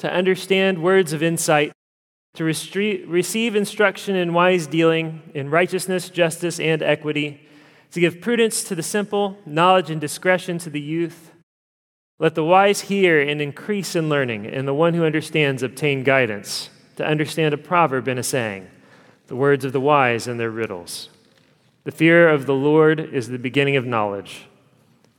[0.00, 1.72] to understand words of insight,
[2.32, 7.46] to restre- receive instruction in wise dealing, in righteousness, justice, and equity,
[7.90, 11.32] to give prudence to the simple, knowledge and discretion to the youth.
[12.18, 16.70] Let the wise hear and increase in learning, and the one who understands obtain guidance,
[16.96, 18.68] to understand a proverb and a saying,
[19.26, 21.10] the words of the wise and their riddles.
[21.84, 24.46] The fear of the Lord is the beginning of knowledge.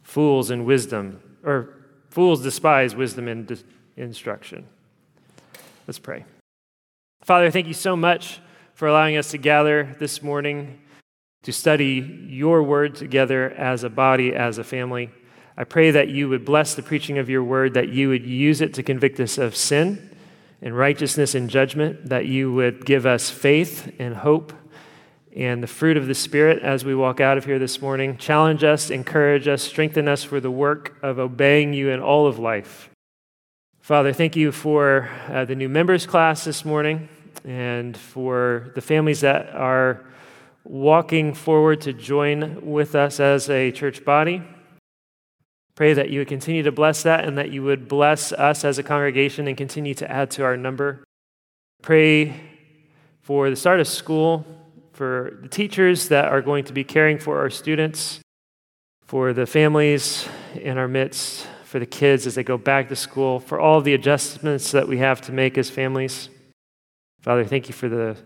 [0.01, 1.69] Fools and wisdom, or
[2.09, 3.47] fools despise wisdom and
[3.97, 4.67] instruction.
[5.87, 6.25] Let's pray.
[7.23, 8.39] Father, thank you so much
[8.73, 10.79] for allowing us to gather this morning
[11.43, 15.09] to study your word together as a body, as a family.
[15.57, 18.61] I pray that you would bless the preaching of your word, that you would use
[18.61, 20.09] it to convict us of sin
[20.61, 24.53] and righteousness and judgment, that you would give us faith and hope
[25.35, 28.17] and the fruit of the Spirit as we walk out of here this morning.
[28.17, 32.37] Challenge us, encourage us, strengthen us for the work of obeying you in all of
[32.37, 32.90] life.
[33.81, 37.09] Father, thank you for uh, the new members class this morning
[37.43, 40.05] and for the families that are
[40.63, 44.43] walking forward to join with us as a church body.
[45.73, 48.77] Pray that you would continue to bless that and that you would bless us as
[48.77, 51.03] a congregation and continue to add to our number.
[51.81, 52.39] Pray
[53.21, 54.45] for the start of school
[54.93, 58.19] for the teachers that are going to be caring for our students,
[59.07, 63.39] for the families in our midst, for the kids as they go back to school,
[63.39, 66.27] for all the adjustments that we have to make as families.
[67.21, 68.17] Father, thank you for the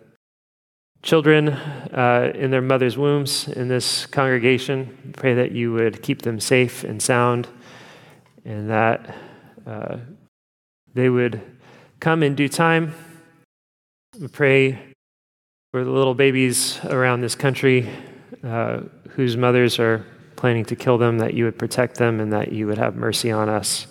[1.03, 5.13] children uh, in their mother's wombs in this congregation.
[5.16, 7.47] Pray that you would keep them safe and sound
[8.45, 9.16] and that
[9.67, 9.97] uh,
[10.95, 11.39] they would
[11.99, 12.95] come in due time.
[14.19, 14.79] We pray
[15.71, 17.91] for the little babies around this country
[18.43, 18.79] uh,
[19.09, 20.03] whose mothers are
[20.45, 23.31] planning to kill them, that you would protect them and that you would have mercy
[23.31, 23.88] on us.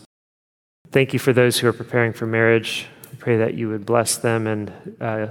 [0.93, 2.87] Thank you for those who are preparing for marriage.
[3.13, 5.27] I pray that you would bless them and uh,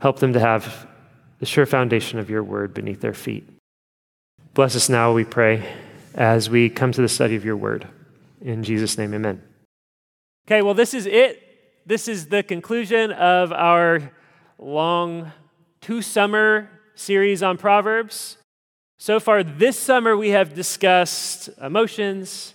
[0.00, 0.88] help them to have
[1.38, 3.48] the sure foundation of your word beneath their feet.
[4.54, 5.72] Bless us now, we pray,
[6.16, 7.86] as we come to the study of your word.
[8.40, 9.40] In Jesus' name, amen.
[10.48, 11.40] Okay, well, this is it.
[11.86, 14.10] This is the conclusion of our
[14.58, 15.30] long
[15.80, 18.38] two summer series on Proverbs.
[18.98, 22.54] So far this summer, we have discussed emotions,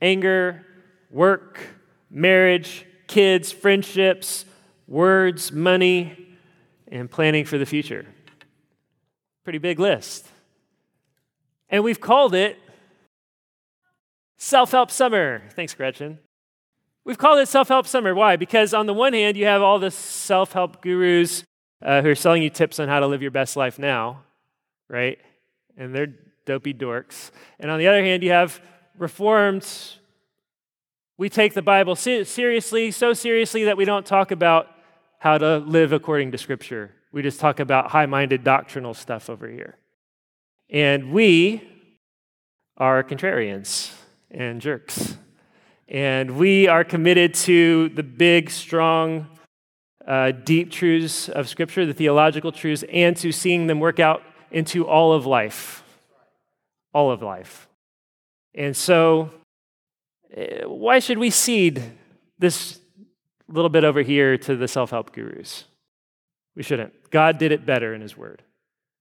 [0.00, 0.64] anger,
[1.10, 1.60] work,
[2.10, 4.44] marriage, kids, friendships,
[4.86, 6.36] words, money,
[6.88, 8.06] and planning for the future.
[9.42, 10.28] Pretty big list.
[11.68, 12.56] And we've called it
[14.36, 15.42] Self Help Summer.
[15.50, 16.18] Thanks, Gretchen.
[17.04, 18.14] We've called it Self Help Summer.
[18.14, 18.36] Why?
[18.36, 21.42] Because on the one hand, you have all the self help gurus
[21.82, 24.22] uh, who are selling you tips on how to live your best life now,
[24.88, 25.18] right?
[25.80, 26.14] And they're
[26.44, 27.30] dopey dorks.
[27.58, 28.60] And on the other hand, you have
[28.98, 29.66] reformed.
[31.16, 34.68] We take the Bible seriously, so seriously that we don't talk about
[35.18, 36.92] how to live according to Scripture.
[37.12, 39.78] We just talk about high minded doctrinal stuff over here.
[40.68, 41.66] And we
[42.76, 43.92] are contrarians
[44.30, 45.16] and jerks.
[45.88, 49.26] And we are committed to the big, strong,
[50.06, 54.86] uh, deep truths of Scripture, the theological truths, and to seeing them work out into
[54.86, 55.82] all of life.
[56.92, 57.68] All of life.
[58.54, 59.30] And so,
[60.36, 61.82] uh, why should we cede
[62.38, 62.80] this
[63.48, 65.64] little bit over here to the self help gurus?
[66.56, 67.10] We shouldn't.
[67.10, 68.42] God did it better in His Word.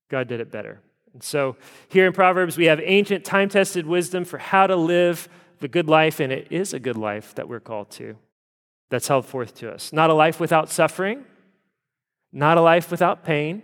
[0.09, 0.79] God did it better.
[1.13, 1.55] And so,
[1.87, 5.27] here in Proverbs, we have ancient, time tested wisdom for how to live
[5.59, 8.15] the good life, and it is a good life that we're called to
[8.89, 9.91] that's held forth to us.
[9.91, 11.25] Not a life without suffering,
[12.31, 13.63] not a life without pain,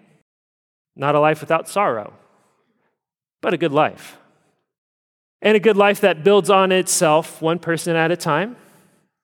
[0.96, 2.14] not a life without sorrow,
[3.42, 4.18] but a good life.
[5.42, 8.56] And a good life that builds on itself one person at a time,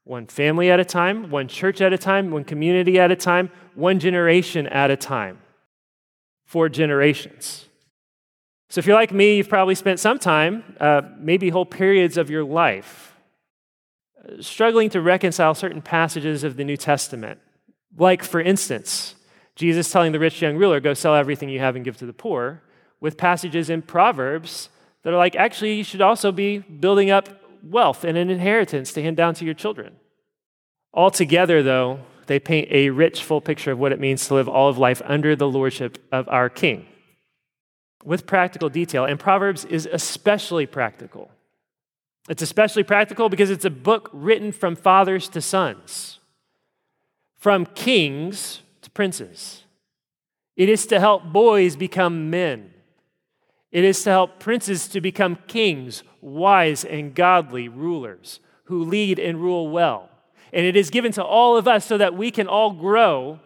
[0.03, 3.49] one family at a time, one church at a time, one community at a time,
[3.75, 5.39] one generation at a time.
[6.45, 7.65] Four generations.
[8.69, 12.29] So if you're like me, you've probably spent some time, uh, maybe whole periods of
[12.29, 13.15] your life,
[14.39, 17.39] struggling to reconcile certain passages of the New Testament.
[17.97, 19.15] Like, for instance,
[19.61, 22.13] Jesus telling the rich young ruler, Go sell everything you have and give to the
[22.13, 22.63] poor,
[22.99, 24.69] with passages in Proverbs
[25.03, 27.29] that are like, actually, you should also be building up
[27.63, 29.95] wealth and an inheritance to hand down to your children.
[30.93, 34.67] Altogether, though, they paint a rich, full picture of what it means to live all
[34.67, 36.87] of life under the lordship of our King
[38.03, 39.05] with practical detail.
[39.05, 41.29] And Proverbs is especially practical.
[42.29, 46.19] It's especially practical because it's a book written from fathers to sons,
[47.37, 48.61] from kings
[48.93, 49.63] princes.
[50.55, 52.73] It is to help boys become men.
[53.71, 59.41] It is to help princes to become kings, wise and godly rulers who lead and
[59.41, 60.09] rule well.
[60.53, 63.39] And it is given to all of us so that we can all grow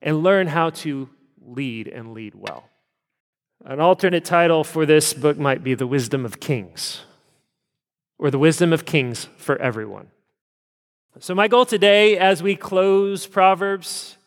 [0.00, 1.08] and learn how to
[1.46, 2.68] lead and lead well.
[3.64, 7.02] An alternate title for this book might be The Wisdom of Kings,
[8.18, 10.08] or The Wisdom of Kings for Everyone.
[11.18, 14.18] So, my goal today as we close Proverbs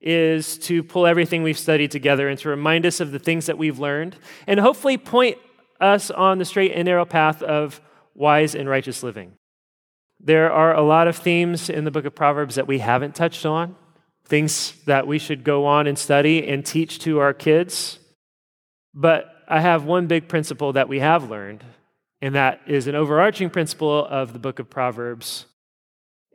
[0.00, 3.58] is to pull everything we've studied together and to remind us of the things that
[3.58, 4.16] we've learned
[4.46, 5.36] and hopefully point
[5.78, 7.82] us on the straight and narrow path of
[8.14, 9.34] wise and righteous living.
[10.18, 13.44] There are a lot of themes in the book of Proverbs that we haven't touched
[13.44, 13.76] on,
[14.24, 17.98] things that we should go on and study and teach to our kids.
[18.94, 21.62] But I have one big principle that we have learned,
[22.22, 25.44] and that is an overarching principle of the book of Proverbs.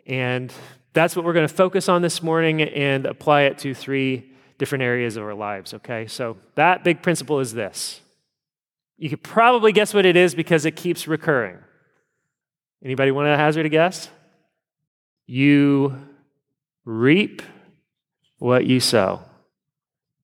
[0.06, 0.54] And
[0.94, 4.84] that's what we're going to focus on this morning and apply it to three different
[4.84, 6.08] areas of our lives, okay?
[6.08, 8.02] So that big principle is this.
[8.98, 11.58] You could probably guess what it is because it keeps recurring.
[12.84, 14.10] Anybody want to hazard a guess?
[15.26, 15.98] You
[16.86, 17.42] reap
[18.38, 19.22] what you sow.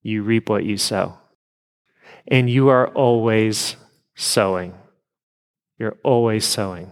[0.04, 1.18] You reap what you sow
[2.28, 3.76] and you are always
[4.16, 4.74] sowing.
[5.78, 6.92] You're always sowing.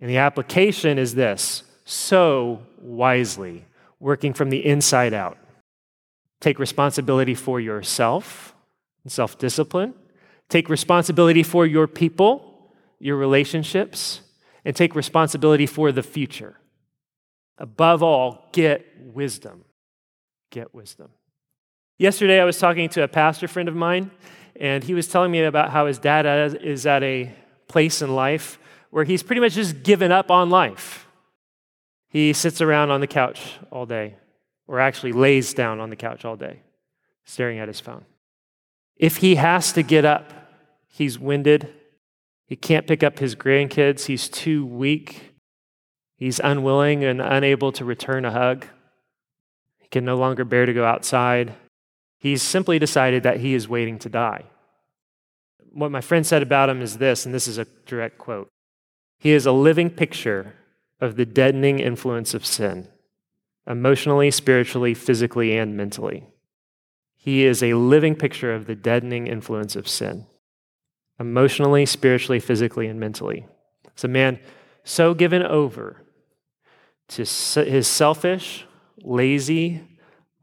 [0.00, 3.64] And the application is this sow wisely,
[3.98, 5.38] working from the inside out.
[6.40, 8.54] Take responsibility for yourself
[9.02, 9.94] and self discipline.
[10.48, 14.20] Take responsibility for your people, your relationships,
[14.64, 16.56] and take responsibility for the future.
[17.58, 19.64] Above all, get wisdom.
[20.50, 21.10] Get wisdom.
[21.98, 24.12] Yesterday, I was talking to a pastor friend of mine,
[24.54, 26.24] and he was telling me about how his dad
[26.62, 27.32] is at a
[27.66, 28.58] place in life
[28.90, 31.06] where he's pretty much just given up on life.
[32.08, 34.14] He sits around on the couch all day,
[34.66, 36.60] or actually lays down on the couch all day,
[37.24, 38.04] staring at his phone.
[38.96, 40.32] If he has to get up,
[40.88, 41.72] he's winded.
[42.46, 44.06] He can't pick up his grandkids.
[44.06, 45.34] He's too weak.
[46.16, 48.66] He's unwilling and unable to return a hug.
[49.78, 51.54] He can no longer bear to go outside.
[52.18, 54.44] He's simply decided that he is waiting to die.
[55.72, 58.50] What my friend said about him is this, and this is a direct quote
[59.18, 60.54] He is a living picture
[61.00, 62.88] of the deadening influence of sin,
[63.66, 66.24] emotionally, spiritually, physically, and mentally.
[67.16, 70.26] He is a living picture of the deadening influence of sin,
[71.18, 73.46] emotionally, spiritually, physically, and mentally.
[73.86, 74.38] It's a man
[74.84, 76.02] so given over
[77.08, 78.66] to his selfish,
[79.02, 79.82] lazy,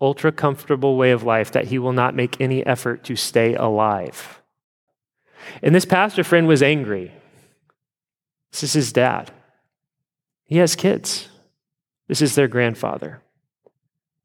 [0.02, 4.42] ultra comfortable way of life that he will not make any effort to stay alive.
[5.64, 7.14] And this pastor friend was angry.
[8.56, 9.32] This is his dad.
[10.46, 11.28] He has kids.
[12.08, 13.22] This is their grandfather.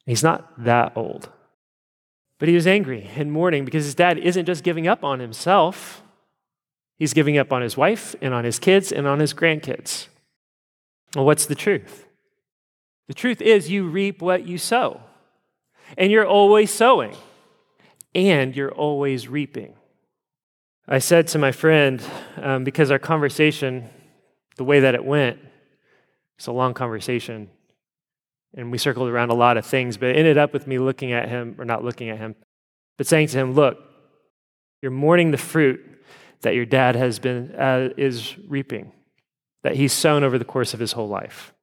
[0.07, 1.31] He's not that old.
[2.39, 6.05] But he was angry and mourning because his dad isn't just giving up on himself,
[6.97, 10.07] he's giving up on his wife and on his kids and on his grandkids.
[11.17, 12.07] Well, what's the truth?
[13.09, 15.01] The truth is, you reap what you sow
[15.99, 17.17] and you're always sowing,
[18.15, 19.75] and you're always reaping.
[20.87, 22.01] I said to my friend,
[22.37, 23.91] um, because our conversation,
[24.61, 25.39] the way that it went,
[26.37, 27.49] it's a long conversation,
[28.55, 31.13] and we circled around a lot of things, but it ended up with me looking
[31.13, 32.35] at him, or not looking at him,
[32.99, 33.79] but saying to him, Look,
[34.83, 35.81] you're mourning the fruit
[36.43, 38.93] that your dad has been, uh, is reaping,
[39.63, 41.55] that he's sown over the course of his whole life.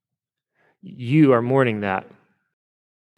[0.81, 2.07] You are mourning that.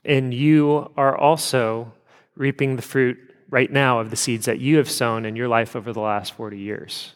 [0.04, 1.94] And you are also
[2.36, 3.18] reaping the fruit
[3.50, 6.34] right now of the seeds that you have sown in your life over the last
[6.34, 7.14] 40 years.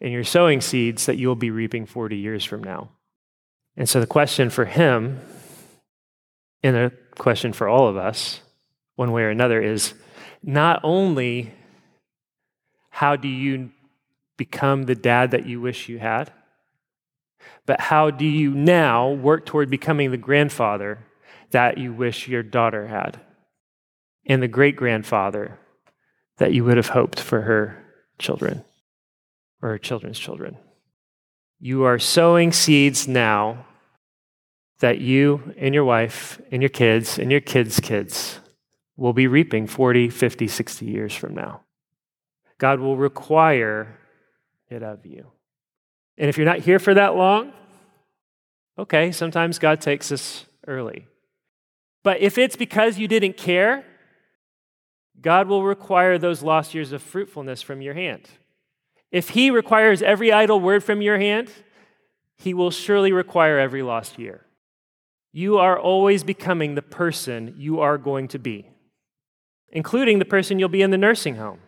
[0.00, 2.90] And you're sowing seeds that you'll be reaping 40 years from now.
[3.76, 5.20] And so the question for him,
[6.62, 8.40] and a question for all of us,
[8.94, 9.94] one way or another, is
[10.42, 11.52] not only
[12.90, 13.70] how do you
[14.36, 16.32] become the dad that you wish you had,
[17.66, 20.98] but how do you now work toward becoming the grandfather
[21.50, 23.20] that you wish your daughter had,
[24.24, 25.58] and the great grandfather
[26.38, 27.84] that you would have hoped for her
[28.18, 28.64] children
[29.62, 30.56] or children's children.
[31.58, 33.66] You are sowing seeds now
[34.80, 38.40] that you and your wife and your kids and your kids' kids
[38.96, 41.62] will be reaping 40, 50, 60 years from now.
[42.58, 43.98] God will require
[44.68, 45.32] it of you.
[46.18, 47.52] And if you're not here for that long,
[48.78, 51.06] okay, sometimes God takes us early.
[52.02, 53.84] But if it's because you didn't care,
[55.20, 58.28] God will require those lost years of fruitfulness from your hand.
[59.16, 61.50] If He requires every idle word from your hand,
[62.36, 64.44] He will surely require every lost year.
[65.32, 68.68] You are always becoming the person you are going to be,
[69.70, 71.60] including the person you'll be in the nursing home.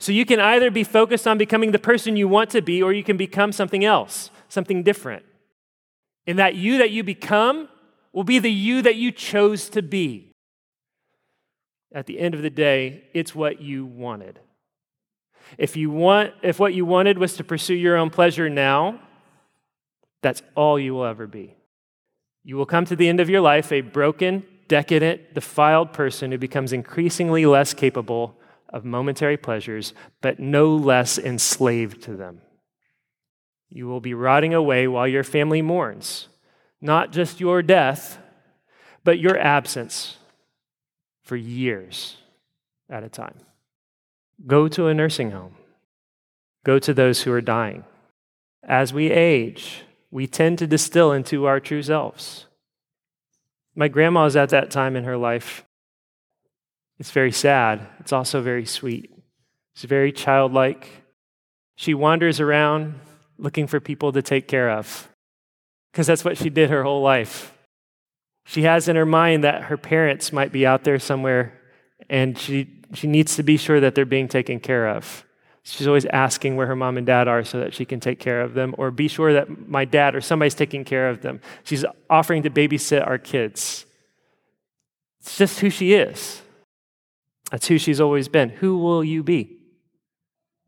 [0.00, 2.92] So you can either be focused on becoming the person you want to be, or
[2.92, 5.24] you can become something else, something different.
[6.26, 7.68] And that you that you become
[8.12, 10.32] will be the you that you chose to be.
[11.94, 14.40] At the end of the day, it's what you wanted.
[15.58, 19.00] If you want if what you wanted was to pursue your own pleasure now,
[20.22, 21.56] that's all you will ever be.
[22.44, 26.38] You will come to the end of your life a broken, decadent, defiled person who
[26.38, 28.36] becomes increasingly less capable
[28.68, 32.40] of momentary pleasures, but no less enslaved to them.
[33.68, 36.28] You will be rotting away while your family mourns,
[36.80, 38.18] not just your death,
[39.04, 40.16] but your absence
[41.22, 42.16] for years
[42.90, 43.38] at a time.
[44.46, 45.54] Go to a nursing home.
[46.64, 47.84] Go to those who are dying.
[48.64, 52.46] As we age, we tend to distill into our true selves.
[53.74, 55.64] My grandma is at that time in her life.
[56.98, 57.80] It's very sad.
[57.98, 59.10] It's also very sweet.
[59.74, 60.88] It's very childlike.
[61.74, 63.00] She wanders around
[63.38, 65.08] looking for people to take care of
[65.90, 67.56] because that's what she did her whole life.
[68.44, 71.58] She has in her mind that her parents might be out there somewhere
[72.10, 75.24] and she she needs to be sure that they're being taken care of.
[75.64, 78.40] She's always asking where her mom and dad are so that she can take care
[78.40, 81.40] of them, or be sure that my dad or somebody's taking care of them.
[81.62, 83.86] She's offering to babysit our kids.
[85.20, 86.42] It's just who she is.
[87.50, 88.48] That's who she's always been.
[88.48, 89.58] Who will you be?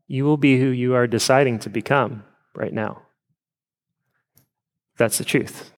[0.07, 2.23] You will be who you are deciding to become
[2.55, 3.01] right now.
[4.97, 5.71] That's the truth.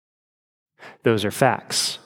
[1.04, 1.98] Those are facts.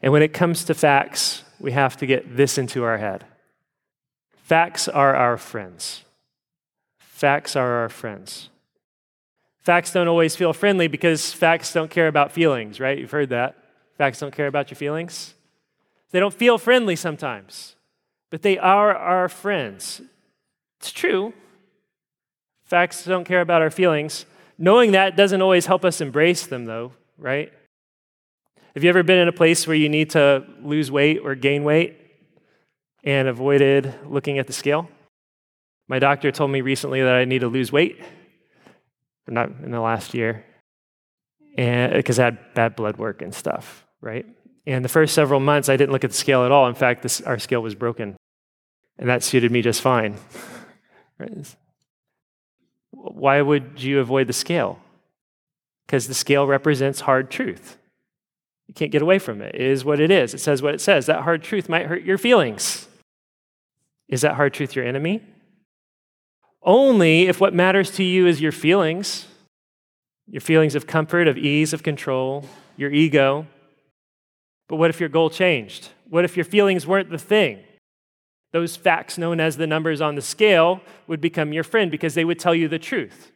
[0.00, 3.24] And when it comes to facts, we have to get this into our head.
[4.42, 6.04] Facts are our friends.
[6.98, 8.50] Facts are our friends.
[9.60, 12.98] Facts don't always feel friendly because facts don't care about feelings, right?
[12.98, 13.56] You've heard that.
[13.96, 15.34] Facts don't care about your feelings.
[16.10, 17.76] They don't feel friendly sometimes,
[18.28, 20.02] but they are our friends.
[20.80, 21.32] It's true.
[22.64, 24.26] Facts don't care about our feelings.
[24.58, 27.52] Knowing that doesn't always help us embrace them, though, right?
[28.74, 31.62] Have you ever been in a place where you need to lose weight or gain
[31.62, 31.98] weight
[33.04, 34.88] and avoided looking at the scale?
[35.88, 38.00] My doctor told me recently that I need to lose weight,
[39.28, 40.46] not in the last year,
[41.58, 44.24] and because I had bad blood work and stuff, right?
[44.66, 46.66] And the first several months, I didn't look at the scale at all.
[46.66, 48.16] In fact, this, our scale was broken,
[48.98, 50.16] and that suited me just fine.
[52.90, 54.78] Why would you avoid the scale?
[55.84, 57.76] Because the scale represents hard truth.
[58.72, 59.54] You can't get away from it.
[59.54, 60.32] It is what it is.
[60.32, 61.04] It says what it says.
[61.04, 62.88] That hard truth might hurt your feelings.
[64.08, 65.20] Is that hard truth your enemy?
[66.62, 69.26] Only if what matters to you is your feelings,
[70.26, 72.46] your feelings of comfort, of ease, of control,
[72.78, 73.46] your ego.
[74.68, 75.90] But what if your goal changed?
[76.08, 77.58] What if your feelings weren't the thing?
[78.52, 82.24] Those facts known as the numbers on the scale would become your friend because they
[82.24, 83.32] would tell you the truth.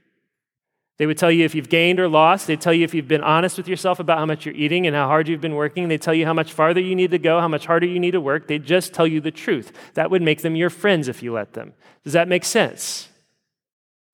[0.99, 2.47] They would tell you if you've gained or lost.
[2.47, 4.97] They'd tell you if you've been honest with yourself about how much you're eating and
[4.97, 5.89] how hard you've been working.
[5.89, 8.13] They'd tell you how much farther you need to go, how much harder you need
[8.13, 8.47] to work.
[8.47, 9.73] They'd just tell you the truth.
[9.95, 11.75] That would make them your friends if you let them.
[12.03, 13.09] Does that make sense?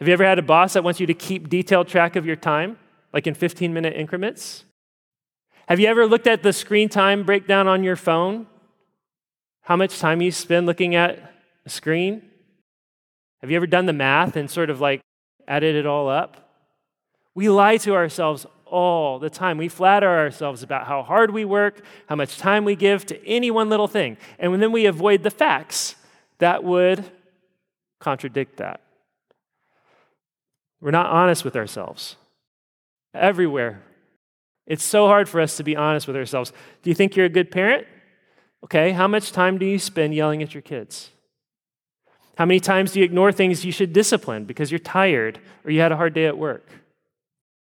[0.00, 2.34] Have you ever had a boss that wants you to keep detailed track of your
[2.34, 2.76] time,
[3.12, 4.64] like in 15 minute increments?
[5.68, 8.48] Have you ever looked at the screen time breakdown on your phone?
[9.60, 11.32] How much time you spend looking at
[11.64, 12.22] a screen?
[13.40, 15.00] Have you ever done the math and sort of like
[15.46, 16.41] added it all up?
[17.34, 19.58] We lie to ourselves all the time.
[19.58, 23.50] We flatter ourselves about how hard we work, how much time we give to any
[23.50, 24.16] one little thing.
[24.38, 25.94] And then we avoid the facts
[26.38, 27.04] that would
[28.00, 28.80] contradict that.
[30.80, 32.16] We're not honest with ourselves.
[33.14, 33.82] Everywhere.
[34.66, 36.52] It's so hard for us to be honest with ourselves.
[36.82, 37.86] Do you think you're a good parent?
[38.64, 41.10] Okay, how much time do you spend yelling at your kids?
[42.36, 45.80] How many times do you ignore things you should discipline because you're tired or you
[45.80, 46.68] had a hard day at work?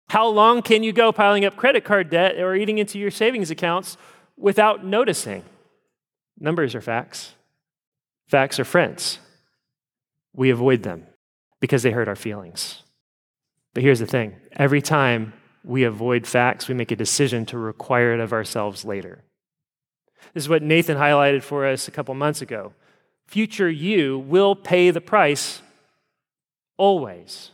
[0.09, 3.51] How long can you go piling up credit card debt or eating into your savings
[3.51, 3.97] accounts
[4.37, 5.43] without noticing?
[6.39, 7.33] Numbers are facts.
[8.27, 9.19] Facts are friends.
[10.33, 11.07] We avoid them
[11.59, 12.83] because they hurt our feelings.
[13.73, 15.33] But here's the thing every time
[15.63, 19.23] we avoid facts, we make a decision to require it of ourselves later.
[20.33, 22.73] This is what Nathan highlighted for us a couple months ago.
[23.27, 25.61] Future you will pay the price
[26.77, 27.51] always.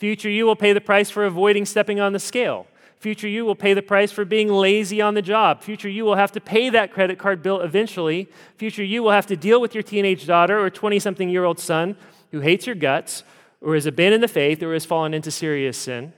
[0.00, 2.66] Future you will pay the price for avoiding stepping on the scale.
[3.00, 5.62] Future you will pay the price for being lazy on the job.
[5.62, 8.26] Future you will have to pay that credit card bill eventually.
[8.56, 11.58] Future you will have to deal with your teenage daughter or 20 something year old
[11.58, 11.96] son
[12.30, 13.24] who hates your guts
[13.60, 16.14] or has abandoned the faith or has fallen into serious sin.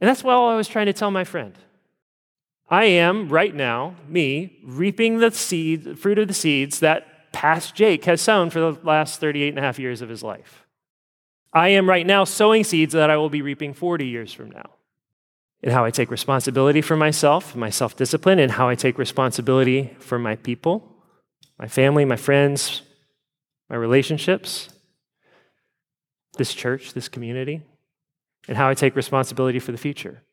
[0.00, 1.58] And that's what I was trying to tell my friend.
[2.68, 8.04] I am, right now, me, reaping the seed, fruit of the seeds that past Jake
[8.04, 10.65] has sown for the last 38 and a half years of his life.
[11.56, 14.72] I am right now sowing seeds that I will be reaping 40 years from now.
[15.62, 19.96] And how I take responsibility for myself, my self discipline, and how I take responsibility
[19.98, 20.86] for my people,
[21.58, 22.82] my family, my friends,
[23.70, 24.68] my relationships,
[26.36, 27.62] this church, this community,
[28.46, 30.24] and how I take responsibility for the future.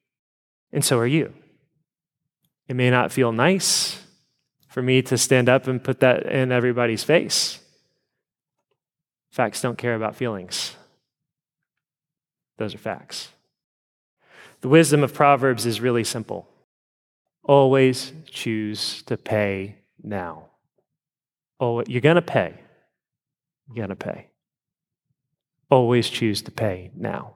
[0.73, 1.33] And so are you.
[2.67, 4.05] It may not feel nice
[4.67, 7.59] for me to stand up and put that in everybody's face.
[9.31, 10.75] Facts don't care about feelings,
[12.63, 13.29] those are facts.
[14.61, 16.47] The wisdom of Proverbs is really simple
[17.43, 20.45] always choose to pay now.
[21.59, 22.53] Oh, you're going to pay.
[23.67, 24.27] You're going to pay.
[25.69, 27.35] Always choose to pay now.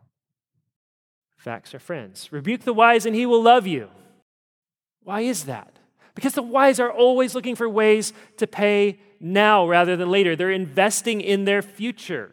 [1.38, 2.32] Facts are friends.
[2.32, 3.90] Rebuke the wise and he will love you.
[5.04, 5.74] Why is that?
[6.16, 10.36] Because the wise are always looking for ways to pay now rather than later.
[10.36, 12.32] They're investing in their future,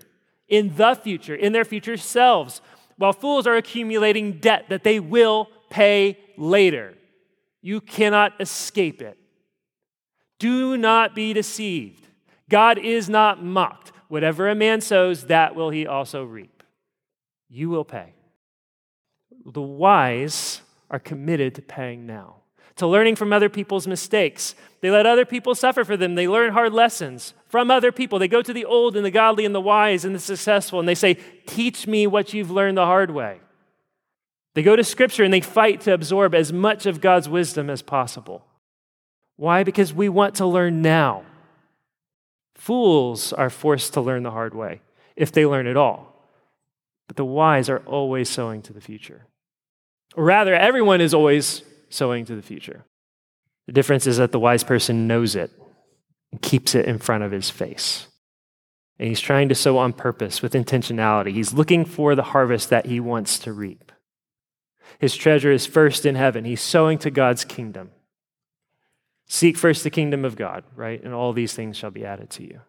[0.49, 2.61] in the future, in their future selves
[2.97, 6.95] while fools are accumulating debt that they will pay later.
[7.63, 9.19] You cannot escape it.
[10.39, 12.07] Do not be deceived.
[12.49, 13.93] God is not mocked.
[14.09, 16.63] Whatever a man sows, that will he also reap.
[17.49, 18.13] You will pay.
[19.47, 20.61] The wise
[20.91, 22.44] are committed to paying now
[22.77, 24.55] to learning from other people's mistakes.
[24.81, 26.15] They let other people suffer for them.
[26.15, 28.19] They learn hard lessons from other people.
[28.19, 30.89] They go to the old and the godly and the wise and the successful and
[30.89, 31.15] they say,
[31.47, 33.41] Teach me what you've learned the hard way.
[34.55, 37.83] They go to Scripture and they fight to absorb as much of God's wisdom as
[37.83, 38.45] possible.
[39.37, 39.65] Why?
[39.65, 41.25] Because we want to learn now.
[42.55, 44.81] Fools are forced to learn the hard way,
[45.17, 46.15] if they learn at all.
[47.09, 49.27] But the wise are always sowing to the future.
[50.17, 51.63] Or rather, everyone is always
[51.95, 52.85] sowing to the future.
[53.67, 55.51] The difference is that the wise person knows it
[56.31, 58.09] and keeps it in front of his face.
[58.99, 61.33] And he's trying to sow on purpose with intentionality.
[61.33, 63.91] He's looking for the harvest that he wants to reap.
[64.99, 66.45] His treasure is first in heaven.
[66.45, 67.91] He's sowing to God's kingdom.
[69.27, 71.03] Seek first the kingdom of God, right?
[71.03, 72.61] And all these things shall be added to you.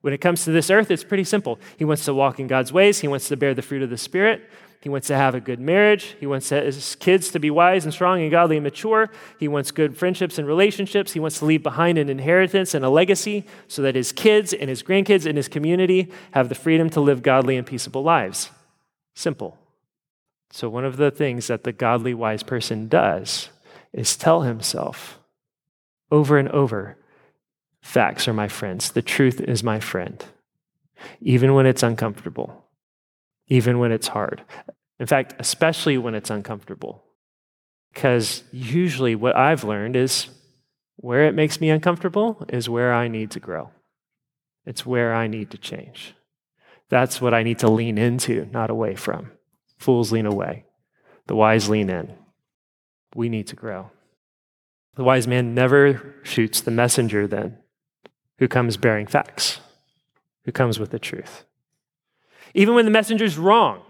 [0.00, 1.58] When it comes to this earth, it's pretty simple.
[1.76, 3.96] He wants to walk in God's ways, he wants to bear the fruit of the
[3.96, 4.48] Spirit.
[4.80, 6.16] He wants to have a good marriage.
[6.20, 9.10] He wants his kids to be wise and strong and godly and mature.
[9.38, 11.12] He wants good friendships and relationships.
[11.12, 14.68] He wants to leave behind an inheritance and a legacy so that his kids and
[14.68, 18.50] his grandkids and his community have the freedom to live godly and peaceable lives.
[19.14, 19.58] Simple.
[20.50, 23.50] So, one of the things that the godly, wise person does
[23.92, 25.18] is tell himself
[26.10, 26.96] over and over
[27.82, 30.24] facts are my friends, the truth is my friend,
[31.20, 32.67] even when it's uncomfortable
[33.48, 34.42] even when it's hard.
[34.98, 37.04] In fact, especially when it's uncomfortable.
[37.92, 40.28] Because usually what I've learned is
[40.96, 43.70] where it makes me uncomfortable is where I need to grow.
[44.66, 46.14] It's where I need to change.
[46.90, 49.32] That's what I need to lean into, not away from.
[49.78, 50.64] Fools lean away,
[51.26, 52.14] the wise lean in.
[53.14, 53.90] We need to grow.
[54.96, 57.58] The wise man never shoots the messenger, then,
[58.38, 59.60] who comes bearing facts,
[60.44, 61.44] who comes with the truth.
[62.58, 63.82] Even when the messenger's wrong,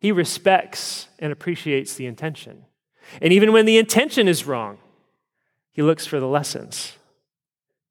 [0.00, 2.66] he respects and appreciates the intention.
[3.22, 4.76] And even when the intention is wrong,
[5.72, 6.98] he looks for the lessons.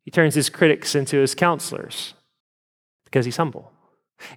[0.04, 2.14] He turns his critics into his counselors
[3.04, 3.72] because he's humble.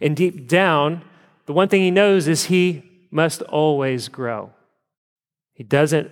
[0.00, 1.04] And deep down,
[1.44, 4.52] the one thing he knows is he must always grow.
[5.52, 6.10] He doesn't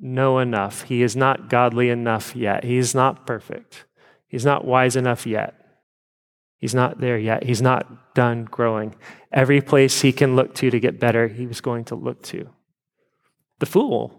[0.00, 0.84] know enough.
[0.84, 2.64] He is not godly enough yet.
[2.64, 3.84] He is not perfect.
[4.26, 5.63] He's not wise enough yet.
[6.64, 7.44] He's not there yet.
[7.44, 8.94] He's not done growing.
[9.30, 12.48] Every place he can look to to get better, he was going to look to.
[13.58, 14.18] The fool.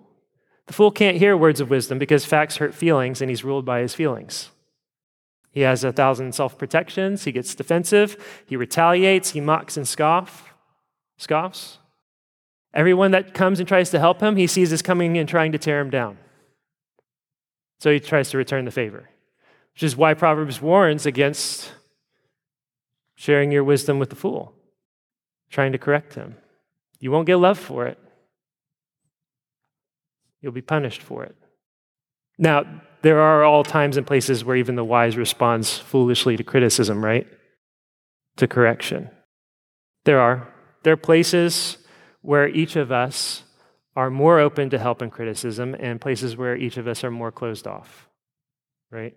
[0.68, 3.80] The fool can't hear words of wisdom because facts hurt feelings and he's ruled by
[3.80, 4.52] his feelings.
[5.50, 7.24] He has a thousand self protections.
[7.24, 8.16] He gets defensive.
[8.46, 9.32] He retaliates.
[9.32, 10.54] He mocks and scoff,
[11.18, 11.80] scoffs.
[12.76, 15.58] Everyone that comes and tries to help him, he sees as coming and trying to
[15.58, 16.20] tear him down.
[17.80, 19.10] So he tries to return the favor,
[19.74, 21.72] which is why Proverbs warns against
[23.16, 24.54] sharing your wisdom with the fool,
[25.50, 26.36] trying to correct him.
[27.00, 27.98] You won't get love for it,
[30.42, 31.36] you'll be punished for it.
[32.38, 37.04] Now, there are all times and places where even the wise responds foolishly to criticism,
[37.04, 37.28] right?
[38.38, 39.10] To correction.
[40.06, 40.48] There are.
[40.84, 41.78] There are places
[42.22, 43.44] where each of us
[43.96, 47.32] are more open to help and criticism, and places where each of us are more
[47.32, 48.10] closed off,
[48.92, 49.16] right?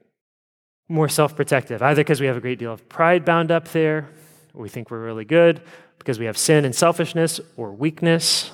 [0.89, 4.09] More self protective, either because we have a great deal of pride bound up there,
[4.55, 5.61] or we think we're really good,
[5.99, 8.51] because we have sin and selfishness or weakness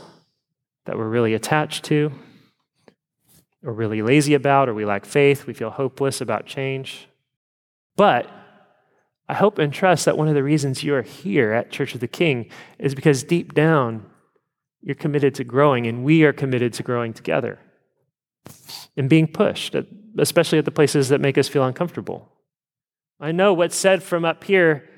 [0.86, 2.12] that we're really attached to,
[3.62, 7.08] or really lazy about, or we lack faith, we feel hopeless about change.
[7.96, 8.28] But
[9.28, 12.00] I hope and trust that one of the reasons you are here at Church of
[12.00, 14.04] the King is because deep down,
[14.82, 17.58] You're committed to growing, and we are committed to growing together
[18.98, 19.74] and being pushed,
[20.18, 22.28] especially at the places that make us feel uncomfortable.
[23.20, 24.88] I know what's said from up here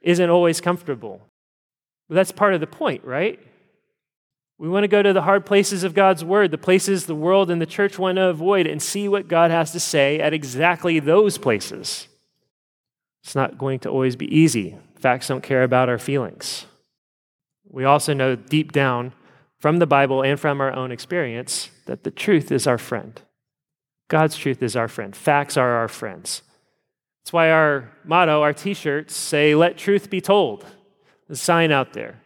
[0.00, 1.20] isn't always comfortable.
[2.08, 3.40] But that's part of the point, right?
[4.58, 7.50] We want to go to the hard places of God's word, the places the world
[7.50, 10.98] and the church want to avoid, and see what God has to say at exactly
[10.98, 12.08] those places.
[13.22, 14.78] It's not going to always be easy.
[14.98, 16.64] Facts don't care about our feelings.
[17.68, 19.12] We also know deep down
[19.58, 23.20] from the Bible and from our own experience that the truth is our friend.
[24.08, 25.14] God's truth is our friend.
[25.14, 26.42] Facts are our friends.
[27.22, 30.64] That's why our motto, our t shirts say, Let truth be told.
[31.28, 32.20] The sign out there,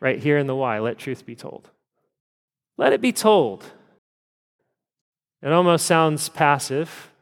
[0.00, 1.70] right here in the Y, let truth be told.
[2.76, 3.64] Let it be told.
[5.40, 7.12] It almost sounds passive.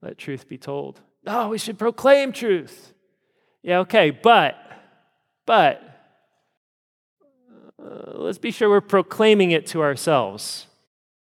[0.00, 1.00] Let truth be told.
[1.26, 2.92] Oh, we should proclaim truth.
[3.62, 4.56] Yeah, okay, but,
[5.46, 5.82] but,
[7.82, 10.66] uh, let's be sure we're proclaiming it to ourselves.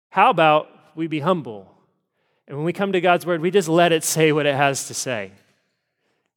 [0.10, 1.71] How about we be humble?
[2.47, 4.88] And when we come to God's word, we just let it say what it has
[4.88, 5.31] to say.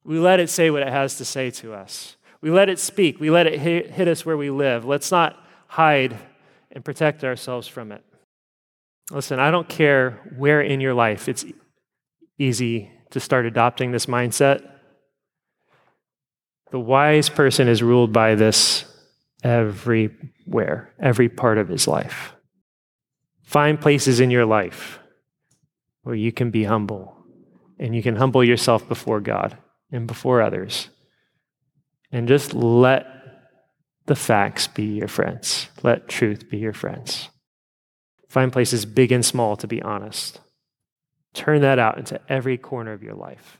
[0.03, 2.15] We let it say what it has to say to us.
[2.41, 3.19] We let it speak.
[3.19, 4.85] We let it hit, us where we live.
[4.85, 6.17] Let's not hide
[6.71, 8.03] and protect ourselves from it.
[9.11, 11.45] Listen, I don't care where in your life it's
[12.37, 14.67] easy to start adopting this mindset.
[16.71, 18.85] The wise person is ruled by this
[19.43, 22.33] everywhere, every part of his life.
[23.49, 24.99] Find places in your life
[26.03, 27.17] where you can be humble
[27.79, 29.57] and you can humble yourself before God
[29.91, 30.89] and before others
[32.11, 33.07] and just let
[34.05, 35.67] the facts be your friends.
[35.81, 37.29] Let truth be your friends.
[38.27, 40.41] Find places big and small to be honest.
[41.33, 43.59] Turn that out into every corner of your life.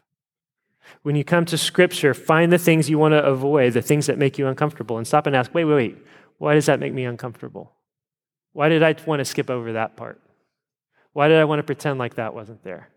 [1.02, 4.20] When you come to Scripture, find the things you want to avoid, the things that
[4.20, 5.98] make you uncomfortable, and stop and ask wait, wait, wait,
[6.38, 7.74] why does that make me uncomfortable?
[8.54, 10.22] Why did I want to skip over that part?
[11.14, 12.90] Why did I want to pretend like that wasn't there?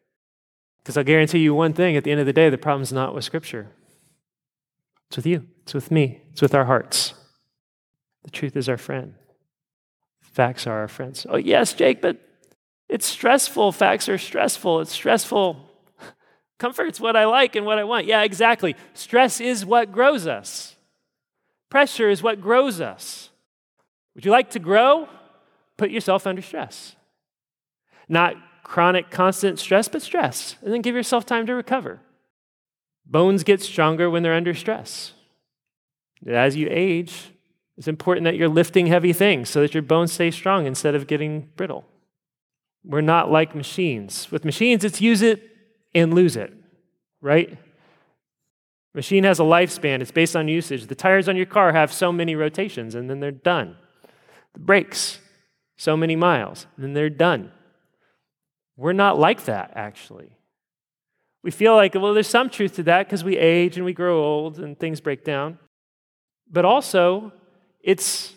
[0.83, 3.15] Because I'll guarantee you one thing at the end of the day, the problem's not
[3.15, 3.69] with Scripture.
[5.09, 7.15] It's with you, it's with me, it's with our hearts.
[8.25, 9.15] The truth is our friend.
[10.21, 11.27] Facts are our friends.
[11.29, 12.19] Oh, yes, Jake, but
[12.88, 13.73] it's stressful.
[13.73, 14.81] Facts are stressful.
[14.81, 15.69] It's stressful.
[16.59, 18.07] Comfort's what I like and what I want.
[18.07, 18.77] Yeah, exactly.
[18.95, 20.77] Stress is what grows us,
[21.71, 23.31] pressure is what grows us.
[24.15, 25.09] Would you like to grow?
[25.83, 26.95] Put yourself under stress.
[28.09, 30.55] Not chronic, constant stress, but stress.
[30.62, 31.99] And then give yourself time to recover.
[33.05, 35.12] Bones get stronger when they're under stress.
[36.25, 37.33] As you age,
[37.77, 41.09] it's important that you're lifting heavy things so that your bones stay strong instead of
[41.09, 41.85] getting brittle.
[42.85, 44.31] We're not like machines.
[44.31, 45.42] With machines, it's use it
[45.97, 46.53] and lose it,
[47.21, 47.59] right?
[48.95, 50.87] Machine has a lifespan, it's based on usage.
[50.87, 53.75] The tires on your car have so many rotations and then they're done.
[54.53, 55.18] The brakes,
[55.83, 57.51] so many miles, and then they're done.
[58.77, 60.31] We're not like that, actually.
[61.42, 64.23] We feel like, well, there's some truth to that because we age and we grow
[64.23, 65.59] old and things break down.
[66.49, 67.33] But also,
[67.81, 68.35] it's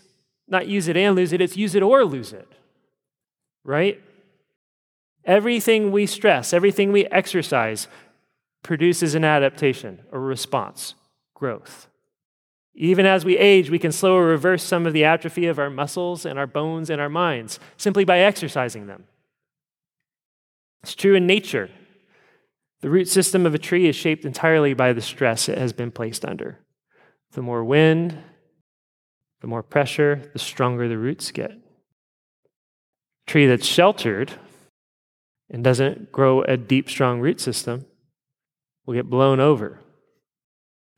[0.47, 2.51] not use it and lose it, it's use it or lose it.
[3.63, 4.01] Right?
[5.23, 7.88] Everything we stress, everything we exercise
[8.63, 10.95] produces an adaptation, a response,
[11.36, 11.89] growth.
[12.75, 15.69] Even as we age, we can slow or reverse some of the atrophy of our
[15.69, 19.05] muscles and our bones and our minds simply by exercising them.
[20.83, 21.69] It's true in nature.
[22.81, 25.89] The root system of a tree is shaped entirely by the stress it has been
[25.89, 26.59] placed under.
[27.31, 28.21] The more wind,
[29.39, 31.51] the more pressure, the stronger the roots get.
[31.51, 31.59] A
[33.25, 34.33] tree that's sheltered
[35.49, 37.85] and doesn't grow a deep, strong root system
[38.85, 39.79] will get blown over.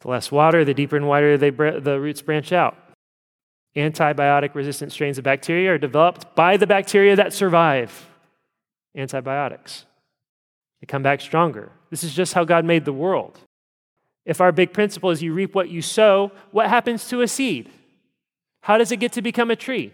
[0.01, 2.77] The less water, the deeper and wider they, the roots branch out.
[3.75, 8.07] Antibiotic resistant strains of bacteria are developed by the bacteria that survive
[8.95, 9.85] antibiotics.
[10.81, 11.71] They come back stronger.
[11.89, 13.39] This is just how God made the world.
[14.25, 17.69] If our big principle is you reap what you sow, what happens to a seed?
[18.61, 19.93] How does it get to become a tree?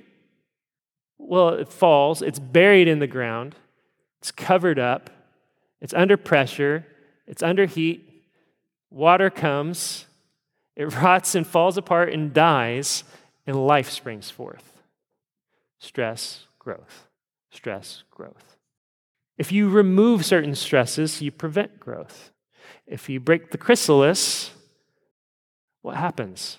[1.17, 3.55] Well, it falls, it's buried in the ground,
[4.19, 5.09] it's covered up,
[5.79, 6.85] it's under pressure,
[7.27, 8.12] it's under heat,
[8.93, 10.05] water comes,
[10.75, 13.03] it rots and falls apart and dies,
[13.45, 14.81] and life springs forth.
[15.79, 17.07] Stress, growth,
[17.51, 18.57] stress, growth.
[19.37, 22.31] If you remove certain stresses, you prevent growth.
[22.85, 24.51] If you break the chrysalis,
[25.81, 26.57] what happens?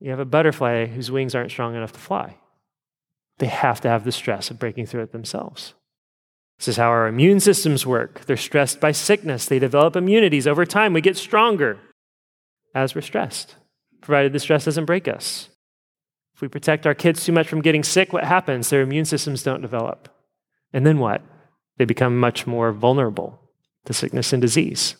[0.00, 2.36] You have a butterfly whose wings aren't strong enough to fly.
[3.38, 5.74] They have to have the stress of breaking through it themselves.
[6.64, 8.24] This is how our immune systems work.
[8.24, 10.46] They're stressed by sickness, they develop immunities.
[10.46, 11.78] Over time, we get stronger
[12.74, 13.56] as we're stressed,
[14.00, 15.50] provided the stress doesn't break us.
[16.34, 18.70] If we protect our kids too much from getting sick, what happens?
[18.70, 20.08] Their immune systems don't develop.
[20.72, 21.20] And then what?
[21.76, 23.38] They become much more vulnerable
[23.84, 24.96] to sickness and disease.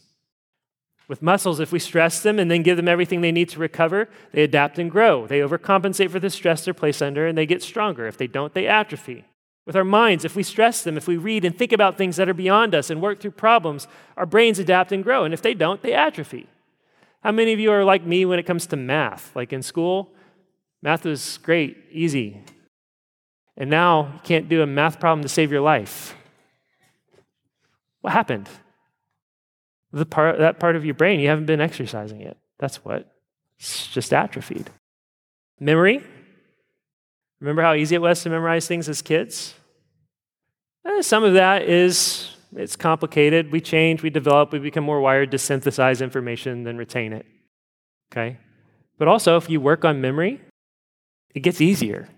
[1.09, 4.11] With muscles, if we stress them and then give them everything they need to recover,
[4.33, 5.27] they adapt and grow.
[5.27, 8.07] They overcompensate for the stress they're placed under and they get stronger.
[8.07, 9.24] If they don't, they atrophy.
[9.66, 12.29] With our minds, if we stress them, if we read and think about things that
[12.29, 15.24] are beyond us and work through problems, our brains adapt and grow.
[15.24, 16.46] And if they don't, they atrophy.
[17.22, 19.35] How many of you are like me when it comes to math?
[19.35, 20.12] Like in school,
[20.83, 22.42] math was great, easy.
[23.57, 26.14] And now you can't do a math problem to save your life.
[28.03, 28.50] What happened?
[29.92, 32.37] The part, that part of your brain, you haven't been exercising it.
[32.59, 33.11] That's what.
[33.59, 34.68] It's just atrophied.
[35.59, 36.03] Memory.
[37.44, 39.54] Remember how easy it was to memorize things as kids?
[40.87, 43.52] Eh, some of that is it's complicated.
[43.52, 47.26] We change, we develop, we become more wired to synthesize information than retain it.
[48.11, 48.38] Okay?
[48.98, 50.40] But also, if you work on memory,
[51.35, 52.09] it gets easier.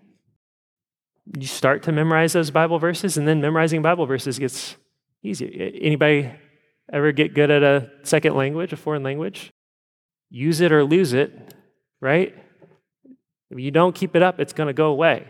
[1.36, 4.76] You start to memorize those Bible verses, and then memorizing Bible verses gets
[5.24, 5.50] easier.
[5.50, 6.30] Anybody
[6.92, 9.50] Ever get good at a second language, a foreign language?
[10.30, 11.54] Use it or lose it,
[12.00, 12.34] right?
[13.50, 15.28] If you don't keep it up, it's going to go away.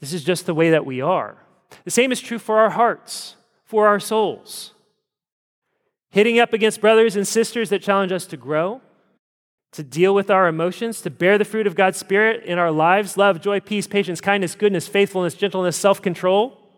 [0.00, 1.36] This is just the way that we are.
[1.84, 4.72] The same is true for our hearts, for our souls.
[6.10, 8.80] Hitting up against brothers and sisters that challenge us to grow,
[9.72, 13.16] to deal with our emotions, to bear the fruit of God's Spirit in our lives
[13.16, 16.68] love, joy, peace, patience, kindness, goodness, faithfulness, gentleness, self control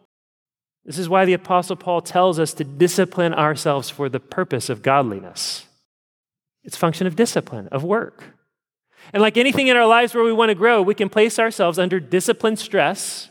[0.84, 4.82] this is why the Apostle Paul tells us to discipline ourselves for the purpose of
[4.82, 5.66] godliness.
[6.64, 8.24] It's function of discipline, of work.
[9.12, 11.78] And like anything in our lives where we want to grow, we can place ourselves
[11.78, 13.28] under discipline stress,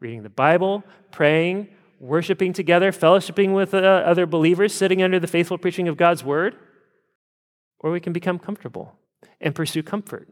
[0.00, 1.68] reading the Bible, praying,
[2.00, 6.56] worshiping together, fellowshipping with uh, other believers, sitting under the faithful preaching of God's word,
[7.78, 8.96] or we can become comfortable
[9.40, 10.28] and pursue comfort.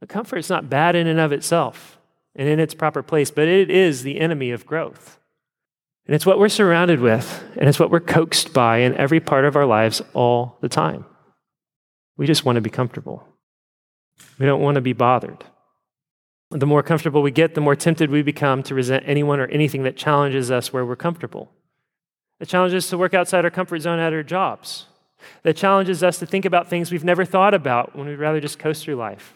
[0.00, 1.98] The comfort is not bad in and of itself
[2.36, 5.18] and in its proper place, but it is the enemy of growth.
[6.06, 9.46] And it's what we're surrounded with, and it's what we're coaxed by in every part
[9.46, 11.06] of our lives all the time.
[12.18, 13.26] We just want to be comfortable.
[14.38, 15.44] We don't want to be bothered.
[16.50, 19.82] The more comfortable we get, the more tempted we become to resent anyone or anything
[19.84, 21.50] that challenges us where we're comfortable.
[22.40, 24.86] It challenges us to work outside our comfort zone at our jobs.
[25.42, 28.58] That challenges us to think about things we've never thought about when we'd rather just
[28.58, 29.34] coast through life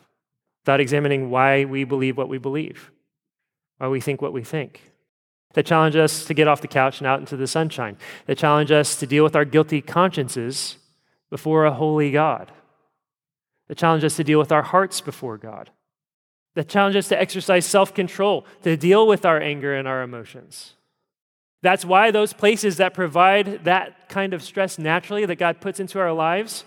[0.62, 2.90] without examining why we believe what we believe,
[3.78, 4.82] why we think what we think
[5.54, 8.70] that challenge us to get off the couch and out into the sunshine, that challenge
[8.70, 10.76] us to deal with our guilty consciences
[11.30, 12.52] before a holy God,
[13.68, 15.70] that challenge us to deal with our hearts before God,
[16.54, 20.74] that challenge us to exercise self control, to deal with our anger and our emotions.
[21.62, 25.98] That's why those places that provide that kind of stress naturally that God puts into
[25.98, 26.64] our lives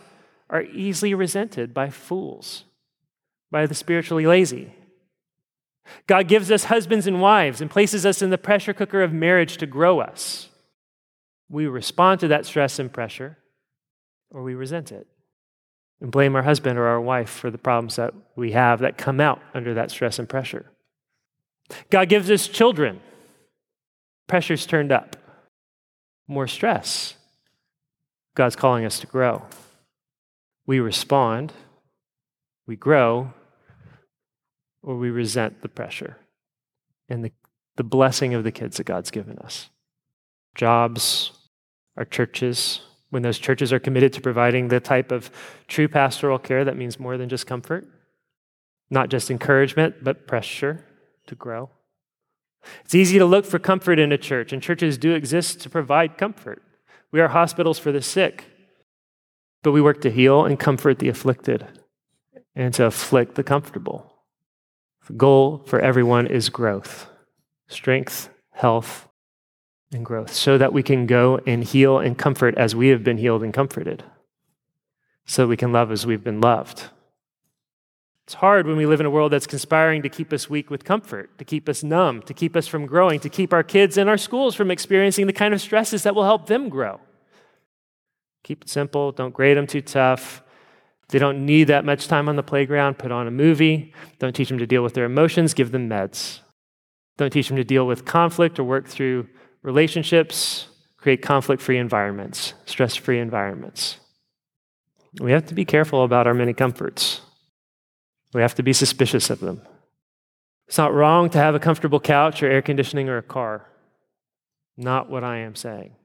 [0.50, 2.66] are easily resented by fools,
[3.50, 4.74] by the spiritually lazy.
[6.08, 9.58] God gives us husbands and wives and places us in the pressure cooker of marriage
[9.58, 10.50] to grow us.
[11.50, 13.38] We respond to that stress and pressure,
[14.30, 15.08] or we resent it
[16.02, 19.22] and blame our husband or our wife for the problems that we have that come
[19.22, 20.66] out under that stress and pressure.
[21.90, 23.00] God gives us children.
[24.28, 25.16] Pressure's turned up.
[26.28, 27.14] More stress.
[28.36, 29.44] God's calling us to grow.
[30.66, 31.54] We respond,
[32.66, 33.34] we grow,
[34.82, 36.18] or we resent the pressure
[37.10, 37.32] and the,
[37.76, 39.70] the blessing of the kids that God's given us.
[40.56, 41.32] Jobs,
[41.98, 45.30] our churches, when those churches are committed to providing the type of
[45.68, 47.88] true pastoral care that means more than just comfort,
[48.90, 50.84] not just encouragement, but pressure
[51.28, 51.70] to grow.
[52.84, 56.18] It's easy to look for comfort in a church, and churches do exist to provide
[56.18, 56.64] comfort.
[57.12, 58.46] We are hospitals for the sick,
[59.62, 61.68] but we work to heal and comfort the afflicted
[62.56, 64.14] and to afflict the comfortable.
[65.08, 67.08] The goal for everyone is growth
[67.68, 69.08] strength, health,
[69.92, 73.18] and growth, so that we can go and heal and comfort as we have been
[73.18, 74.04] healed and comforted,
[75.26, 76.90] so we can love as we've been loved.
[78.26, 80.86] It's hard when we live in a world that's conspiring to keep us weak with
[80.86, 84.10] comfort, to keep us numb, to keep us from growing, to keep our kids and
[84.10, 87.02] our schools from experiencing the kind of stresses that will help them grow.
[88.44, 90.42] Keep it simple, don't grade them too tough,
[91.12, 93.94] they don't need that much time on the playground, put on a movie.
[94.20, 96.40] Don't teach them to deal with their emotions, give them meds.
[97.18, 99.28] Don't teach them to deal with conflict or work through
[99.64, 103.98] relationships, create conflict free environments, stress free environments.
[105.20, 107.22] We have to be careful about our many comforts.
[108.34, 109.62] We have to be suspicious of them.
[110.68, 113.68] It's not wrong to have a comfortable couch or air conditioning or a car.
[114.78, 115.96] Not what I am saying.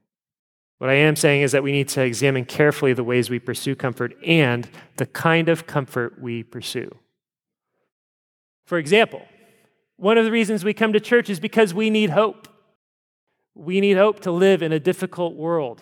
[0.77, 3.75] What I am saying is that we need to examine carefully the ways we pursue
[3.75, 6.93] comfort and the kind of comfort we pursue.
[8.65, 9.21] For example,
[9.95, 12.47] one of the reasons we come to church is because we need hope.
[13.57, 15.81] We need hope to live in a difficult world.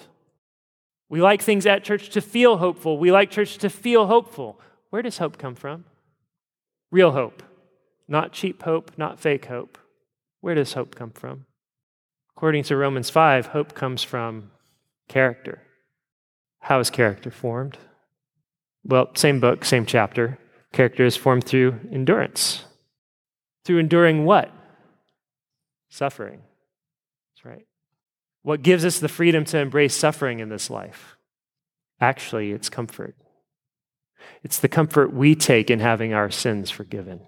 [1.10, 2.98] We like things at church to feel hopeful.
[2.98, 4.60] We like church to feel hopeful.
[4.90, 5.84] Where does hope come from?
[6.90, 7.44] Real hope,
[8.08, 9.78] not cheap hope, not fake hope.
[10.40, 11.46] Where does hope come from?
[12.36, 14.52] According to Romans 5, hope comes from
[15.10, 15.62] character.
[16.60, 17.78] How is character formed?
[18.84, 20.40] Well, same book, same chapter.
[20.72, 22.64] Character is formed through endurance.
[23.66, 24.52] Through enduring what?
[25.90, 26.42] Suffering.
[28.46, 31.18] What gives us the freedom to embrace suffering in this life?
[32.00, 33.16] Actually, it's comfort.
[34.44, 37.22] It's the comfort we take in having our sins forgiven.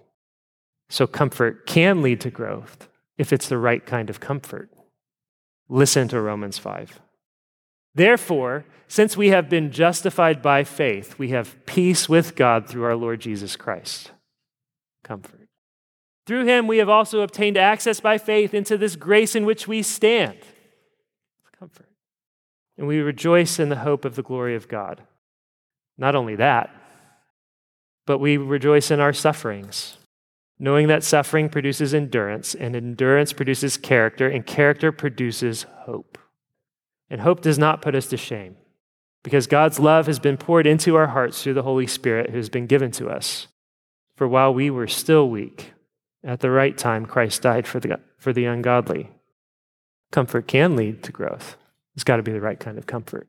[0.90, 4.70] So, comfort can lead to growth if it's the right kind of comfort.
[5.68, 7.00] Listen to Romans 5.
[7.96, 12.96] Therefore, since we have been justified by faith, we have peace with God through our
[12.96, 14.12] Lord Jesus Christ.
[15.04, 15.50] Comfort.
[16.28, 19.82] Through him, we have also obtained access by faith into this grace in which we
[19.82, 20.38] stand.
[22.78, 25.02] And we rejoice in the hope of the glory of God.
[25.98, 26.70] Not only that,
[28.06, 29.98] but we rejoice in our sufferings,
[30.60, 36.18] knowing that suffering produces endurance, and endurance produces character, and character produces hope.
[37.10, 38.58] And hope does not put us to shame
[39.28, 42.48] because God's love has been poured into our hearts through the Holy Spirit who has
[42.48, 43.48] been given to us.
[44.16, 45.74] For while we were still weak,
[46.24, 49.10] at the right time, Christ died for the, for the ungodly.
[50.12, 51.58] Comfort can lead to growth.
[51.98, 53.28] It's got to be the right kind of comfort.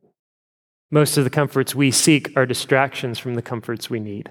[0.90, 4.30] Most of the comforts we seek are distractions from the comforts we need.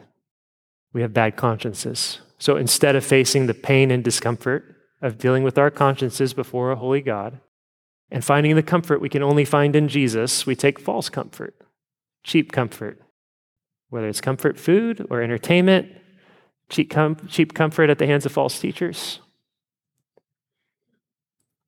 [0.93, 2.19] We have bad consciences.
[2.37, 6.75] So instead of facing the pain and discomfort of dealing with our consciences before a
[6.75, 7.39] holy God,
[8.11, 11.55] and finding the comfort we can only find in Jesus, we take false comfort,
[12.23, 13.01] cheap comfort,
[13.89, 15.91] whether it's comfort food or entertainment,
[16.69, 19.19] cheap, com- cheap comfort at the hands of false teachers.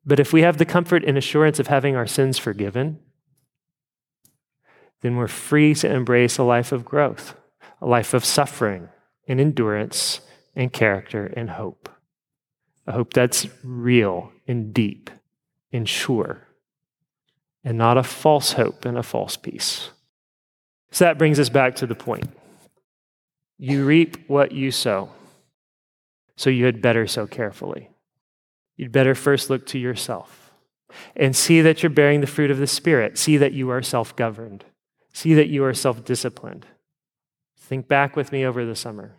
[0.09, 2.97] But if we have the comfort and assurance of having our sins forgiven,
[5.01, 7.35] then we're free to embrace a life of growth,
[7.79, 8.89] a life of suffering
[9.27, 10.21] and endurance
[10.55, 11.89] and character and hope.
[12.87, 15.11] A hope that's real and deep
[15.71, 16.47] and sure,
[17.63, 19.91] and not a false hope and a false peace.
[20.89, 22.27] So that brings us back to the point.
[23.59, 25.11] You reap what you sow.
[26.35, 27.91] So you had better sow carefully.
[28.79, 30.53] You'd better first look to yourself
[31.13, 33.17] and see that you're bearing the fruit of the Spirit.
[33.17, 34.63] See that you are self governed.
[35.11, 36.65] See that you are self disciplined.
[37.57, 39.17] Think back with me over the summer.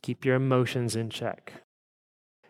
[0.00, 1.52] Keep your emotions in check.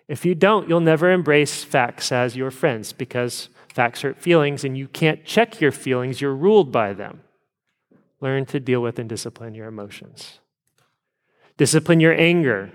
[0.07, 4.79] If you don't, you'll never embrace facts as your friends because facts hurt feelings and
[4.79, 7.23] you can't check your feelings, you're ruled by them.
[8.21, 10.39] Learn to deal with and discipline your emotions.
[11.57, 12.71] Discipline your anger.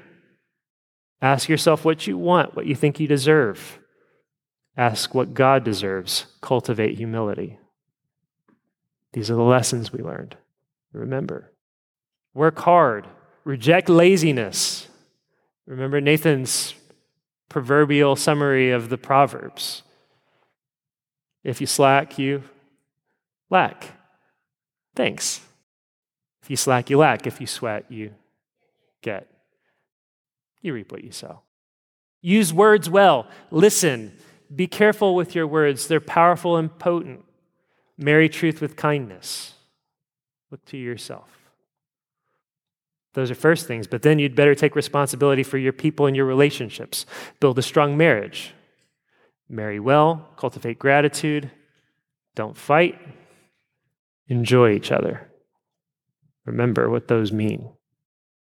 [1.21, 3.79] Ask yourself what you want, what you think you deserve.
[4.75, 6.27] Ask what God deserves.
[6.41, 7.57] Cultivate humility.
[9.13, 10.37] These are the lessons we learned.
[10.93, 11.51] Remember,
[12.33, 13.07] work hard,
[13.43, 14.87] reject laziness.
[15.65, 16.75] Remember Nathan's
[17.49, 19.83] proverbial summary of the Proverbs.
[21.43, 22.43] If you slack, you
[23.49, 23.91] lack.
[24.95, 25.41] Thanks.
[26.41, 27.25] If you slack, you lack.
[27.25, 28.13] If you sweat, you
[29.01, 29.29] get.
[30.61, 31.41] You reap what you sow.
[32.21, 33.27] Use words well.
[33.51, 34.17] Listen.
[34.53, 35.87] Be careful with your words.
[35.87, 37.25] They're powerful and potent.
[37.97, 39.53] Marry truth with kindness.
[40.51, 41.29] Look to yourself.
[43.13, 46.25] Those are first things, but then you'd better take responsibility for your people and your
[46.25, 47.05] relationships.
[47.39, 48.53] Build a strong marriage.
[49.49, 51.49] Marry well, cultivate gratitude,
[52.35, 52.99] don't fight,
[54.27, 55.31] enjoy each other.
[56.45, 57.71] Remember what those mean.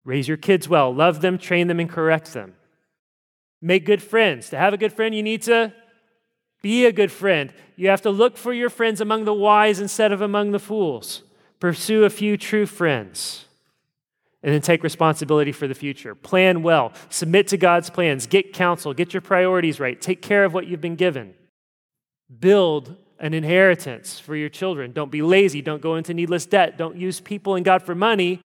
[0.04, 2.54] Raise your kids well, love them, train them, and correct them.
[3.62, 4.50] Make good friends.
[4.50, 5.72] To have a good friend, you need to
[6.62, 7.52] be a good friend.
[7.76, 11.22] You have to look for your friends among the wise instead of among the fools.
[11.60, 13.46] Pursue a few true friends
[14.44, 16.14] and then take responsibility for the future.
[16.14, 20.52] Plan well, submit to God's plans, get counsel, get your priorities right, take care of
[20.52, 21.35] what you've been given.
[22.38, 24.92] Build an inheritance for your children.
[24.92, 28.42] Don't be lazy, don't go into needless debt, don't use people and God for money.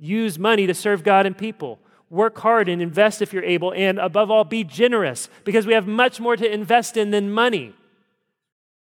[0.00, 1.78] Use money to serve God and people.
[2.08, 5.86] Work hard and invest if you're able, and above all, be generous because we have
[5.86, 7.74] much more to invest in than money.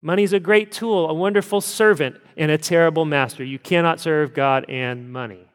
[0.00, 3.44] Money is a great tool, a wonderful servant, and a terrible master.
[3.44, 5.46] You cannot serve God and money.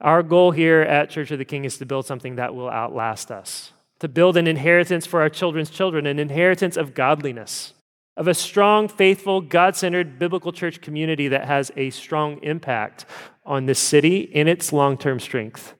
[0.00, 3.32] Our goal here at Church of the King is to build something that will outlast
[3.32, 7.74] us, to build an inheritance for our children's children, an inheritance of godliness,
[8.16, 13.06] of a strong, faithful, God centered biblical church community that has a strong impact
[13.48, 15.74] on this city in its long term strength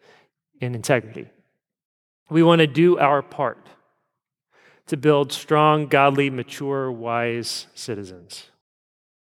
[0.61, 1.27] and integrity.
[2.31, 3.69] We want to do our part
[4.87, 8.51] to build strong, godly, mature, wise citizens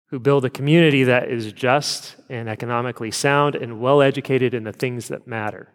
[0.06, 4.72] who build a community that is just and economically sound and well educated in the
[4.72, 5.68] things that matter.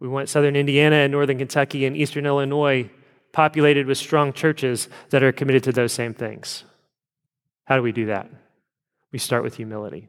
[0.00, 2.90] We want southern Indiana and northern Kentucky and eastern Illinois
[3.32, 6.64] populated with strong churches that are committed to those same things.
[7.64, 8.30] How do we do that?
[9.12, 10.08] We start with humility.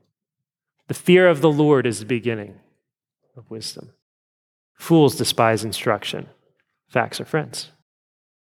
[0.90, 2.56] The fear of the Lord is the beginning
[3.38, 3.92] of wisdom.
[4.74, 6.28] Fools despise instruction.
[6.88, 7.70] Facts are friends.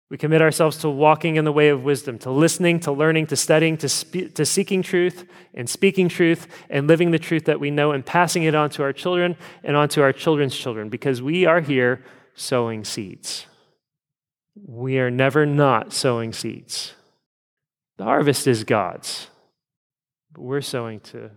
[0.08, 3.36] We commit ourselves to walking in the way of wisdom, to listening, to learning, to
[3.36, 7.72] studying, to, spe- to seeking truth and speaking truth and living the truth that we
[7.72, 11.20] know and passing it on to our children and on to our children's children because
[11.20, 12.04] we are here
[12.36, 13.46] sowing seeds.
[14.64, 16.94] We are never not sowing seeds.
[17.96, 19.26] The harvest is God's,
[20.32, 21.32] but we're sowing to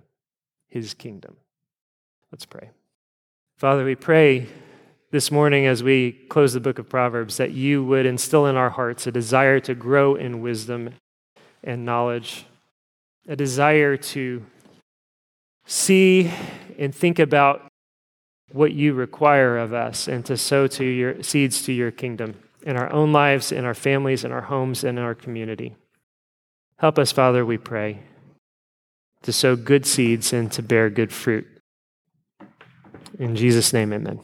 [0.72, 1.36] his kingdom.
[2.32, 2.72] Let's pray.
[3.58, 4.48] Father, we pray
[5.12, 8.72] this morning as we close the book of Proverbs that you would instill in our
[8.72, 10.96] hearts a desire to grow in wisdom
[11.64, 12.46] and knowledge,
[13.28, 14.44] a desire to
[15.66, 16.32] see
[16.80, 17.68] and think about
[18.52, 22.78] what you require of us and to sow to your seeds to your kingdom in
[22.78, 25.76] our own lives, in our families, in our homes, and in our community.
[26.78, 28.00] Help us, Father, we pray,
[29.24, 31.48] to sow good seeds and to bear good fruit.
[33.20, 34.20] In Jesus' name, amen.